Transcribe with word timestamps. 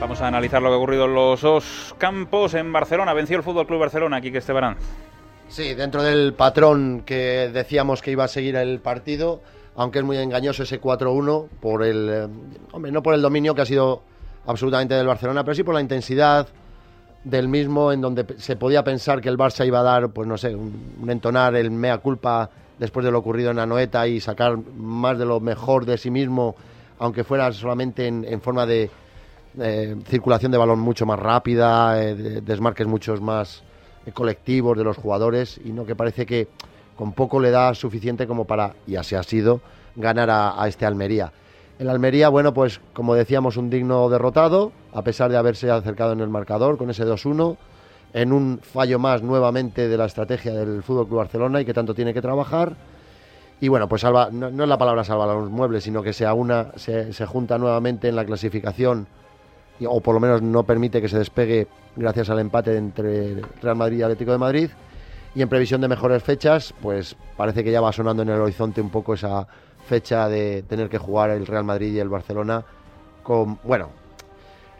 Vamos 0.00 0.20
a 0.20 0.28
analizar 0.28 0.62
lo 0.62 0.68
que 0.68 0.74
ha 0.74 0.78
ocurrido 0.78 1.06
en 1.06 1.14
los 1.14 1.40
dos 1.40 1.94
campos. 1.98 2.54
En 2.54 2.72
Barcelona 2.72 3.12
venció 3.14 3.36
el 3.36 3.42
Fútbol 3.42 3.66
Club 3.66 3.80
Barcelona, 3.80 4.18
aquí 4.18 4.30
que 4.30 4.38
Esteban. 4.38 4.76
Sí, 5.48 5.74
dentro 5.74 6.04
del 6.04 6.34
patrón 6.34 7.02
que 7.04 7.50
decíamos 7.52 8.00
que 8.00 8.12
iba 8.12 8.22
a 8.22 8.28
seguir 8.28 8.54
el 8.54 8.78
partido, 8.78 9.40
aunque 9.74 9.98
es 9.98 10.04
muy 10.04 10.16
engañoso 10.18 10.62
ese 10.62 10.80
4-1 10.80 11.48
por 11.60 11.82
el 11.82 12.08
eh, 12.08 12.28
hombre, 12.70 12.92
no 12.92 13.02
por 13.02 13.14
el 13.14 13.22
dominio 13.22 13.56
que 13.56 13.62
ha 13.62 13.66
sido 13.66 14.02
absolutamente 14.46 14.94
del 14.94 15.06
Barcelona, 15.06 15.42
pero 15.42 15.56
sí 15.56 15.64
por 15.64 15.74
la 15.74 15.80
intensidad 15.80 16.46
del 17.24 17.48
mismo 17.48 17.90
en 17.90 18.00
donde 18.00 18.24
se 18.38 18.54
podía 18.54 18.84
pensar 18.84 19.20
que 19.20 19.28
el 19.28 19.36
Barça 19.36 19.66
iba 19.66 19.80
a 19.80 19.82
dar, 19.82 20.10
pues 20.10 20.28
no 20.28 20.38
sé, 20.38 20.54
un, 20.54 21.06
entonar 21.08 21.56
el 21.56 21.72
mea 21.72 21.98
culpa 21.98 22.48
después 22.78 23.04
de 23.04 23.10
lo 23.10 23.18
ocurrido 23.18 23.50
en 23.50 23.58
Anoeta 23.58 24.06
y 24.06 24.20
sacar 24.20 24.58
más 24.58 25.18
de 25.18 25.24
lo 25.24 25.40
mejor 25.40 25.86
de 25.86 25.98
sí 25.98 26.12
mismo, 26.12 26.54
aunque 27.00 27.24
fuera 27.24 27.50
solamente 27.52 28.06
en 28.06 28.40
forma 28.40 28.64
de, 28.64 28.90
eh, 29.60 29.96
circulación 30.06 30.52
de 30.52 30.58
balón 30.58 30.78
mucho 30.78 31.06
más 31.06 31.18
rápida, 31.18 32.02
eh, 32.02 32.14
desmarques 32.42 32.86
muchos 32.86 33.20
más 33.20 33.62
eh, 34.06 34.12
colectivos 34.12 34.76
de 34.76 34.84
los 34.84 34.96
jugadores 34.96 35.60
y 35.64 35.72
no 35.72 35.84
que 35.84 35.96
parece 35.96 36.26
que 36.26 36.48
con 36.96 37.12
poco 37.12 37.40
le 37.40 37.50
da 37.50 37.74
suficiente 37.74 38.26
como 38.26 38.44
para, 38.44 38.74
y 38.86 38.96
así 38.96 39.14
ha 39.14 39.22
sido, 39.22 39.60
ganar 39.96 40.30
a, 40.30 40.66
este 40.68 40.84
Almería. 40.84 41.32
El 41.78 41.88
Almería, 41.88 42.28
bueno, 42.28 42.52
pues 42.52 42.80
como 42.92 43.14
decíamos, 43.14 43.56
un 43.56 43.70
digno 43.70 44.08
derrotado, 44.08 44.72
a 44.92 45.02
pesar 45.02 45.30
de 45.30 45.36
haberse 45.36 45.70
acercado 45.70 46.12
en 46.12 46.20
el 46.20 46.28
marcador 46.28 46.76
con 46.76 46.90
ese 46.90 47.04
2-1, 47.04 47.56
en 48.14 48.32
un 48.32 48.58
fallo 48.60 48.98
más 48.98 49.22
nuevamente 49.22 49.88
de 49.88 49.96
la 49.96 50.06
estrategia 50.06 50.52
del 50.52 50.82
Fútbol 50.82 51.06
Club 51.06 51.18
Barcelona 51.18 51.60
y 51.60 51.64
que 51.64 51.74
tanto 51.74 51.94
tiene 51.94 52.12
que 52.12 52.22
trabajar. 52.22 52.74
Y 53.60 53.68
bueno, 53.68 53.88
pues 53.88 54.02
salva, 54.02 54.28
no, 54.32 54.48
es 54.48 54.68
la 54.68 54.78
palabra 54.78 55.04
salva 55.04 55.32
los 55.34 55.50
muebles, 55.50 55.84
sino 55.84 56.02
que 56.02 56.12
se, 56.12 56.26
una, 56.30 56.72
se, 56.76 57.12
se 57.12 57.26
junta 57.26 57.58
nuevamente 57.58 58.08
en 58.08 58.16
la 58.16 58.24
clasificación 58.24 59.06
o 59.86 60.00
por 60.00 60.14
lo 60.14 60.20
menos 60.20 60.42
no 60.42 60.64
permite 60.64 61.00
que 61.00 61.08
se 61.08 61.18
despegue 61.18 61.66
gracias 61.96 62.30
al 62.30 62.38
empate 62.38 62.76
entre 62.76 63.42
Real 63.62 63.76
Madrid 63.76 63.98
y 63.98 64.02
Atlético 64.02 64.32
de 64.32 64.38
Madrid. 64.38 64.70
Y 65.34 65.42
en 65.42 65.48
previsión 65.48 65.80
de 65.80 65.88
mejores 65.88 66.22
fechas, 66.22 66.74
pues 66.80 67.16
parece 67.36 67.62
que 67.62 67.70
ya 67.70 67.80
va 67.80 67.92
sonando 67.92 68.22
en 68.22 68.30
el 68.30 68.40
horizonte 68.40 68.80
un 68.80 68.90
poco 68.90 69.14
esa 69.14 69.46
fecha 69.86 70.28
de 70.28 70.62
tener 70.62 70.88
que 70.88 70.98
jugar 70.98 71.30
el 71.30 71.46
Real 71.46 71.64
Madrid 71.64 71.94
y 71.94 71.98
el 72.00 72.08
Barcelona 72.08 72.64
con, 73.22 73.58
bueno, 73.62 73.90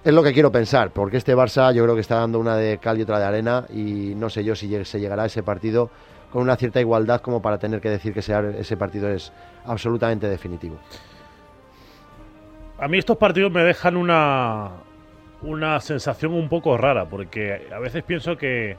es 0.05 0.15
lo 0.15 0.23
que 0.23 0.33
quiero 0.33 0.51
pensar, 0.51 0.91
porque 0.91 1.17
este 1.17 1.37
Barça 1.37 1.73
yo 1.73 1.83
creo 1.83 1.95
que 1.95 2.01
está 2.01 2.17
dando 2.17 2.39
una 2.39 2.57
de 2.57 2.79
cal 2.79 2.99
y 2.99 3.03
otra 3.03 3.19
de 3.19 3.25
arena 3.25 3.67
y 3.69 4.15
no 4.17 4.31
sé 4.31 4.43
yo 4.45 4.55
si 4.55 4.85
se 4.85 5.01
llegará 5.01 5.25
a 5.25 5.27
ese 5.27 5.43
partido 5.43 5.91
con 6.33 6.43
una 6.43 6.57
cierta 6.57 6.81
igualdad 6.81 7.21
como 7.21 7.43
para 7.43 7.59
tener 7.59 7.81
que 7.81 7.91
decir 7.91 8.13
que 8.13 8.21
ese 8.21 8.77
partido 8.77 9.09
es 9.11 9.33
absolutamente 9.65 10.29
definitivo. 10.29 10.77
A 12.79 12.87
mí 12.87 12.99
estos 12.99 13.17
partidos 13.17 13.51
me 13.51 13.63
dejan 13.63 13.97
una, 13.97 14.71
una 15.43 15.79
sensación 15.81 16.35
un 16.35 16.49
poco 16.49 16.77
rara, 16.77 17.07
porque 17.07 17.69
a 17.75 17.79
veces 17.79 18.03
pienso 18.03 18.37
que, 18.37 18.77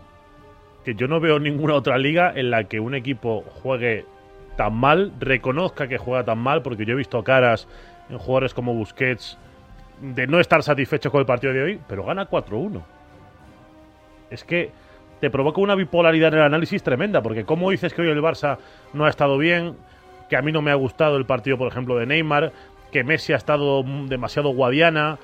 que 0.84 0.96
yo 0.96 1.08
no 1.08 1.20
veo 1.20 1.40
ninguna 1.40 1.76
otra 1.76 1.98
liga 1.98 2.32
en 2.36 2.52
la 2.52 2.66
que 2.66 2.80
un 2.80 2.96
equipo 2.96 3.44
juegue 3.62 4.06
tan 4.58 4.74
mal, 4.74 5.14
reconozca 5.20 5.88
que 5.88 5.98
juega 5.98 6.24
tan 6.24 6.40
mal, 6.40 6.62
porque 6.62 6.86
yo 6.86 6.94
he 6.94 6.98
visto 6.98 7.24
caras 7.24 7.68
en 8.10 8.18
jugadores 8.18 8.54
como 8.54 8.74
Busquets 8.74 9.38
de 10.02 10.28
no 10.28 10.40
estar 10.40 10.64
satisfechos 10.64 11.12
con 11.12 11.20
el 11.20 11.26
partido 11.26 11.54
de 11.54 11.64
hoy, 11.64 11.80
pero 11.88 12.04
gana 12.04 12.30
4-1. 12.30 12.82
Es 14.30 14.44
que 14.44 14.72
te 15.20 15.30
provoca 15.30 15.62
una 15.62 15.76
bipolaridad 15.76 16.34
en 16.34 16.40
el 16.40 16.46
análisis 16.46 16.84
tremenda, 16.84 17.22
porque 17.22 17.44
como 17.44 17.72
dices 17.72 17.94
que 17.94 18.02
hoy 18.02 18.10
el 18.10 18.22
Barça 18.22 18.58
no 18.94 19.06
ha 19.06 19.10
estado 19.10 19.38
bien, 19.38 19.76
que 20.30 20.38
a 20.38 20.42
mí 20.42 20.52
no 20.52 20.62
me 20.62 20.72
ha 20.72 20.76
gustado 20.76 21.18
el 21.18 21.26
partido, 21.26 21.58
por 21.58 21.68
ejemplo, 21.68 21.98
de 21.98 22.06
Neymar, 22.06 22.52
que 22.92 23.04
Messi 23.04 23.34
ha 23.34 23.38
estado 23.38 23.84
demasiado 24.08 24.50
guadiana, 24.50 25.20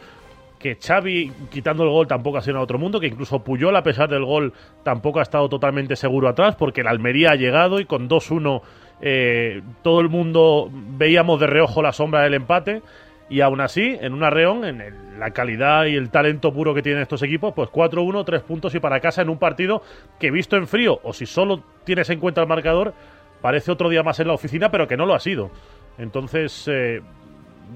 que 0.66 0.80
Xavi, 0.82 1.32
quitando 1.52 1.84
el 1.84 1.92
gol, 1.92 2.08
tampoco 2.08 2.40
ha 2.40 2.42
sido 2.42 2.58
en 2.58 2.64
otro 2.64 2.80
mundo, 2.80 3.00
que 3.00 3.06
incluso 3.06 3.44
Puyol, 3.44 3.76
a 3.76 3.84
pesar 3.84 4.10
del 4.10 4.26
gol, 4.26 4.52
tampoco 4.82 5.20
ha 5.20 5.22
estado 5.22 5.48
totalmente 5.48 5.96
seguro 5.96 6.28
atrás, 6.28 6.56
porque 6.56 6.82
el 6.82 6.88
Almería 6.88 7.34
ha 7.34 7.36
llegado 7.36 7.80
y 7.80 7.86
con 7.86 8.10
2-1 8.10 8.64
eh, 9.00 9.62
todo 9.84 10.02
el 10.02 10.10
mundo 10.10 10.72
veíamos 10.72 11.40
de 11.40 11.46
reojo 11.46 11.84
la 11.84 11.92
sombra 11.92 12.24
del 12.24 12.34
empate. 12.34 12.82
Y 13.30 13.42
aún 13.42 13.62
así, 13.62 13.96
en 14.02 14.14
un 14.14 14.24
arreón, 14.24 14.66
en 14.66 15.20
la 15.20 15.30
calidad 15.32 15.86
y 15.86 15.96
el 15.96 16.10
talento 16.10 16.52
puro 16.52 16.74
que 16.74 16.82
tienen 16.82 17.04
estos 17.04 17.22
equipos, 17.22 17.54
pues 17.54 17.70
4-1, 17.70 18.26
3 18.26 18.42
puntos 18.42 18.74
y 18.74 18.80
para 18.80 19.00
casa 19.00 19.22
en 19.22 19.30
un 19.30 19.38
partido 19.38 19.84
que 20.20 20.32
visto 20.32 20.58
en 20.58 20.66
frío, 20.66 21.00
o 21.04 21.14
si 21.14 21.28
solo 21.28 21.62
tienes 21.84 22.10
en 22.10 22.20
cuenta 22.20 22.42
el 22.42 22.48
marcador, 22.48 22.96
parece 23.40 23.72
otro 23.72 23.88
día 23.88 24.02
más 24.02 24.20
en 24.20 24.30
la 24.30 24.34
oficina, 24.34 24.72
pero 24.72 24.88
que 24.88 24.98
no 24.98 25.06
lo 25.06 25.14
ha 25.14 25.20
sido. 25.20 25.52
Entonces, 26.00 26.68
eh, 26.68 27.02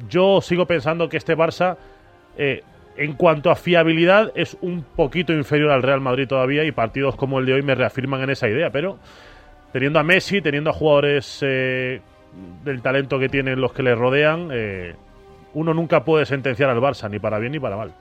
yo 0.09 0.41
sigo 0.41 0.65
pensando 0.65 1.07
que 1.07 1.17
este 1.17 1.37
Barça 1.37 1.77
eh, 2.37 2.63
en 2.99 3.13
cuanto 3.13 3.49
a 3.49 3.55
fiabilidad, 3.55 4.33
es 4.35 4.57
un 4.59 4.83
poquito 4.83 5.31
inferior 5.31 5.71
al 5.71 5.81
Real 5.81 6.01
Madrid 6.01 6.27
todavía 6.27 6.65
y 6.65 6.73
partidos 6.73 7.15
como 7.15 7.39
el 7.39 7.45
de 7.45 7.53
hoy 7.53 7.61
me 7.61 7.73
reafirman 7.73 8.21
en 8.23 8.31
esa 8.31 8.49
idea. 8.49 8.71
Pero 8.71 8.99
teniendo 9.71 9.99
a 9.99 10.03
Messi, 10.03 10.41
teniendo 10.41 10.69
a 10.71 10.73
jugadores 10.73 11.39
eh, 11.41 12.01
del 12.65 12.81
talento 12.81 13.17
que 13.17 13.29
tienen 13.29 13.61
los 13.61 13.71
que 13.71 13.83
le 13.83 13.95
rodean, 13.95 14.49
eh, 14.51 14.95
uno 15.53 15.73
nunca 15.73 16.03
puede 16.03 16.25
sentenciar 16.25 16.69
al 16.69 16.81
Barça, 16.81 17.09
ni 17.09 17.19
para 17.19 17.39
bien 17.39 17.53
ni 17.53 17.59
para 17.59 17.77
mal. 17.77 17.93